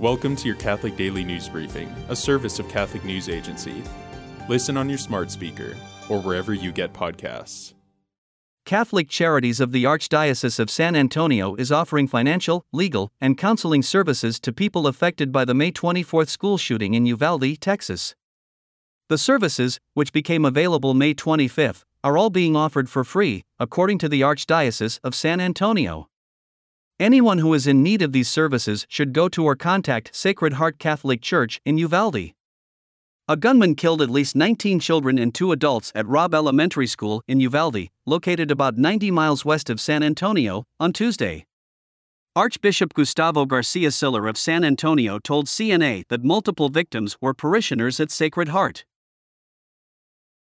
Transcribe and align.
Welcome 0.00 0.34
to 0.36 0.48
your 0.48 0.56
Catholic 0.56 0.96
Daily 0.96 1.22
News 1.22 1.48
Briefing, 1.48 1.88
a 2.08 2.16
service 2.16 2.58
of 2.58 2.68
Catholic 2.68 3.04
News 3.04 3.28
Agency. 3.28 3.80
Listen 4.48 4.76
on 4.76 4.88
your 4.88 4.98
smart 4.98 5.30
speaker 5.30 5.76
or 6.08 6.20
wherever 6.20 6.52
you 6.52 6.72
get 6.72 6.92
podcasts. 6.92 7.74
Catholic 8.66 9.08
Charities 9.08 9.60
of 9.60 9.70
the 9.70 9.84
Archdiocese 9.84 10.58
of 10.58 10.68
San 10.68 10.96
Antonio 10.96 11.54
is 11.54 11.70
offering 11.70 12.08
financial, 12.08 12.66
legal, 12.72 13.12
and 13.20 13.38
counseling 13.38 13.82
services 13.82 14.40
to 14.40 14.52
people 14.52 14.88
affected 14.88 15.30
by 15.30 15.44
the 15.44 15.54
May 15.54 15.70
24th 15.70 16.28
school 16.28 16.58
shooting 16.58 16.94
in 16.94 17.06
Uvalde, 17.06 17.60
Texas. 17.60 18.16
The 19.08 19.16
services, 19.16 19.78
which 19.92 20.12
became 20.12 20.44
available 20.44 20.94
May 20.94 21.14
25th, 21.14 21.84
are 22.02 22.18
all 22.18 22.30
being 22.30 22.56
offered 22.56 22.90
for 22.90 23.04
free, 23.04 23.44
according 23.60 23.98
to 23.98 24.08
the 24.08 24.22
Archdiocese 24.22 24.98
of 25.04 25.14
San 25.14 25.40
Antonio. 25.40 26.08
Anyone 27.00 27.38
who 27.38 27.52
is 27.54 27.66
in 27.66 27.82
need 27.82 28.02
of 28.02 28.12
these 28.12 28.28
services 28.28 28.86
should 28.88 29.12
go 29.12 29.28
to 29.30 29.44
or 29.44 29.56
contact 29.56 30.14
Sacred 30.14 30.52
Heart 30.52 30.78
Catholic 30.78 31.20
Church 31.20 31.60
in 31.64 31.76
Uvalde. 31.76 32.34
A 33.26 33.36
gunman 33.36 33.74
killed 33.74 34.00
at 34.00 34.10
least 34.10 34.36
19 34.36 34.78
children 34.78 35.18
and 35.18 35.34
two 35.34 35.50
adults 35.50 35.90
at 35.96 36.06
Robb 36.06 36.34
Elementary 36.34 36.86
School 36.86 37.24
in 37.26 37.40
Uvalde, 37.40 37.88
located 38.06 38.52
about 38.52 38.78
90 38.78 39.10
miles 39.10 39.44
west 39.44 39.70
of 39.70 39.80
San 39.80 40.04
Antonio, 40.04 40.66
on 40.78 40.92
Tuesday. 40.92 41.46
Archbishop 42.36 42.94
Gustavo 42.94 43.44
Garcia 43.44 43.90
Siller 43.90 44.28
of 44.28 44.38
San 44.38 44.62
Antonio 44.62 45.18
told 45.18 45.46
CNA 45.46 46.06
that 46.06 46.22
multiple 46.22 46.68
victims 46.68 47.16
were 47.20 47.34
parishioners 47.34 47.98
at 47.98 48.12
Sacred 48.12 48.50
Heart. 48.50 48.84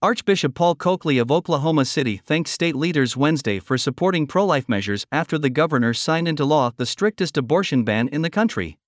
Archbishop 0.00 0.54
Paul 0.54 0.76
Coakley 0.76 1.18
of 1.18 1.32
Oklahoma 1.32 1.84
City 1.84 2.18
thanked 2.24 2.48
state 2.48 2.76
leaders 2.76 3.16
Wednesday 3.16 3.58
for 3.58 3.76
supporting 3.76 4.28
pro 4.28 4.46
life 4.46 4.68
measures 4.68 5.04
after 5.10 5.36
the 5.36 5.50
governor 5.50 5.92
signed 5.92 6.28
into 6.28 6.44
law 6.44 6.70
the 6.76 6.86
strictest 6.86 7.36
abortion 7.36 7.82
ban 7.82 8.06
in 8.06 8.22
the 8.22 8.30
country. 8.30 8.78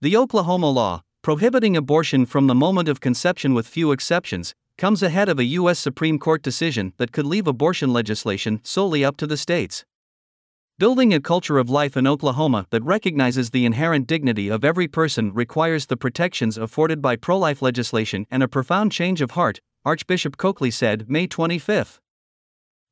The 0.00 0.16
Oklahoma 0.16 0.68
law, 0.68 1.04
prohibiting 1.22 1.76
abortion 1.76 2.26
from 2.26 2.48
the 2.48 2.56
moment 2.56 2.88
of 2.88 2.98
conception 2.98 3.54
with 3.54 3.68
few 3.68 3.92
exceptions, 3.92 4.52
comes 4.76 5.00
ahead 5.00 5.28
of 5.28 5.38
a 5.38 5.44
U.S. 5.44 5.78
Supreme 5.78 6.18
Court 6.18 6.42
decision 6.42 6.92
that 6.96 7.12
could 7.12 7.24
leave 7.24 7.46
abortion 7.46 7.92
legislation 7.92 8.58
solely 8.64 9.04
up 9.04 9.16
to 9.18 9.28
the 9.28 9.36
states. 9.36 9.84
Building 10.76 11.14
a 11.14 11.20
culture 11.20 11.56
of 11.56 11.70
life 11.70 11.96
in 11.96 12.04
Oklahoma 12.04 12.66
that 12.70 12.82
recognizes 12.82 13.50
the 13.50 13.64
inherent 13.64 14.08
dignity 14.08 14.48
of 14.48 14.64
every 14.64 14.88
person 14.88 15.32
requires 15.32 15.86
the 15.86 15.96
protections 15.96 16.58
afforded 16.58 17.00
by 17.00 17.14
pro 17.14 17.38
life 17.38 17.62
legislation 17.62 18.26
and 18.28 18.42
a 18.42 18.48
profound 18.48 18.90
change 18.90 19.20
of 19.20 19.30
heart, 19.30 19.60
Archbishop 19.86 20.36
Coakley 20.36 20.72
said 20.72 21.08
May 21.08 21.28
25. 21.28 22.00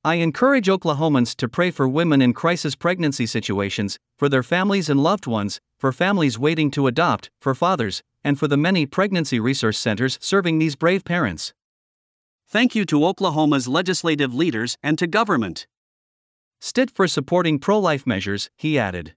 I 0.05 0.15
encourage 0.15 0.69
Oklahomans 0.69 1.35
to 1.35 1.49
pray 1.49 1.73
for 1.73 1.89
women 1.89 2.23
in 2.23 2.33
crisis 2.33 2.77
pregnancy 2.77 3.27
situations, 3.27 3.99
for 4.17 4.29
their 4.29 4.45
families 4.45 4.89
and 4.89 5.03
loved 5.03 5.27
ones, 5.27 5.61
for 5.77 5.91
families 5.91 6.39
waiting 6.39 6.71
to 6.71 6.87
adopt, 6.87 7.31
for 7.41 7.53
fathers, 7.53 8.05
and 8.23 8.39
for 8.39 8.47
the 8.47 8.57
many 8.57 8.87
pregnancy 8.87 9.41
resource 9.41 9.77
centers 9.77 10.21
serving 10.21 10.61
these 10.61 10.77
brave 10.77 11.05
parents. 11.05 11.53
Thank 12.47 12.77
you 12.77 12.85
to 12.85 13.05
Oklahoma's 13.05 13.67
legislative 13.67 14.33
leaders 14.33 14.77
and 14.81 14.97
to 14.99 15.09
government. 15.09 15.67
Stitt 16.61 16.93
for 16.93 17.09
supporting 17.09 17.59
pro 17.59 17.77
life 17.81 18.07
measures, 18.07 18.51
he 18.57 18.79
added. 18.79 19.17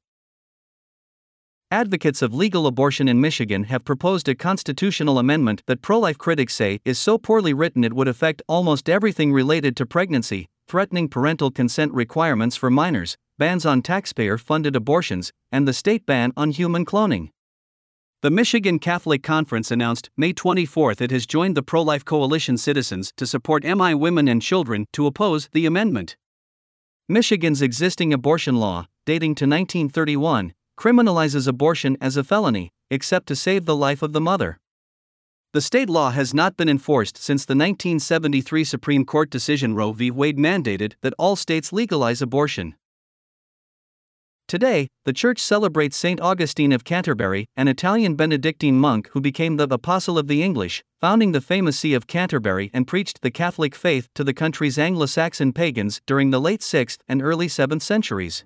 Advocates 1.71 2.21
of 2.21 2.33
legal 2.33 2.65
abortion 2.65 3.09
in 3.09 3.19
Michigan 3.19 3.65
have 3.65 3.83
proposed 3.83 4.29
a 4.29 4.35
constitutional 4.35 5.19
amendment 5.19 5.63
that 5.65 5.81
pro 5.81 5.99
life 5.99 6.17
critics 6.17 6.55
say 6.55 6.79
is 6.85 6.97
so 6.97 7.17
poorly 7.17 7.53
written 7.53 7.83
it 7.83 7.91
would 7.91 8.07
affect 8.07 8.41
almost 8.47 8.89
everything 8.89 9.33
related 9.33 9.75
to 9.75 9.85
pregnancy, 9.85 10.47
threatening 10.69 11.09
parental 11.09 11.51
consent 11.51 11.91
requirements 11.93 12.55
for 12.55 12.69
minors, 12.69 13.17
bans 13.37 13.65
on 13.65 13.81
taxpayer 13.81 14.37
funded 14.37 14.77
abortions, 14.77 15.33
and 15.51 15.67
the 15.67 15.73
state 15.73 16.05
ban 16.05 16.31
on 16.37 16.51
human 16.51 16.85
cloning. 16.85 17.31
The 18.21 18.31
Michigan 18.31 18.79
Catholic 18.79 19.21
Conference 19.21 19.69
announced 19.69 20.09
May 20.15 20.31
24 20.31 20.93
it 21.01 21.11
has 21.11 21.25
joined 21.25 21.57
the 21.57 21.63
Pro 21.63 21.81
Life 21.81 22.05
Coalition 22.05 22.57
Citizens 22.57 23.11
to 23.17 23.27
support 23.27 23.65
MI 23.65 23.93
women 23.93 24.29
and 24.29 24.41
children 24.41 24.85
to 24.93 25.05
oppose 25.05 25.49
the 25.51 25.65
amendment. 25.65 26.15
Michigan's 27.09 27.61
existing 27.61 28.13
abortion 28.13 28.55
law, 28.55 28.85
dating 29.05 29.35
to 29.35 29.43
1931, 29.45 30.53
criminalizes 30.77 31.47
abortion 31.47 31.97
as 31.99 32.15
a 32.15 32.23
felony, 32.23 32.71
except 32.89 33.27
to 33.27 33.35
save 33.35 33.65
the 33.65 33.75
life 33.75 34.01
of 34.01 34.13
the 34.13 34.21
mother. 34.21 34.59
The 35.53 35.61
state 35.61 35.89
law 35.89 36.11
has 36.11 36.33
not 36.33 36.55
been 36.55 36.69
enforced 36.69 37.17
since 37.17 37.43
the 37.45 37.55
1973 37.55 38.63
Supreme 38.63 39.05
Court 39.05 39.29
decision 39.29 39.73
Roe 39.73 39.91
v. 39.91 40.11
Wade 40.11 40.37
mandated 40.37 40.93
that 41.01 41.15
all 41.17 41.35
states 41.35 41.73
legalize 41.73 42.21
abortion. 42.21 42.75
Today, 44.47 44.87
the 45.03 45.13
church 45.13 45.39
celebrates 45.39 45.97
St. 45.97 46.21
Augustine 46.21 46.71
of 46.71 46.85
Canterbury, 46.85 47.47
an 47.57 47.67
Italian 47.67 48.15
Benedictine 48.15 48.79
monk 48.79 49.09
who 49.09 49.19
became 49.19 49.57
the 49.57 49.67
Apostle 49.69 50.17
of 50.17 50.27
the 50.27 50.41
English, 50.41 50.83
founding 51.01 51.31
the 51.33 51.41
famous 51.41 51.79
See 51.79 51.93
of 51.93 52.07
Canterbury 52.07 52.69
and 52.73 52.87
preached 52.87 53.21
the 53.21 53.31
Catholic 53.31 53.75
faith 53.75 54.07
to 54.15 54.23
the 54.23 54.33
country's 54.33 54.77
Anglo 54.77 55.05
Saxon 55.05 55.51
pagans 55.51 56.01
during 56.05 56.29
the 56.29 56.39
late 56.39 56.61
6th 56.61 56.99
and 57.09 57.21
early 57.21 57.47
7th 57.47 57.81
centuries. 57.81 58.45